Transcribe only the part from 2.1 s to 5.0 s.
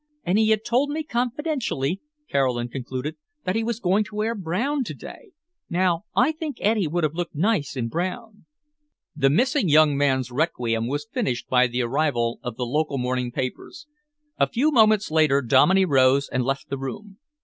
Caroline concluded, "that he was going to wear brown to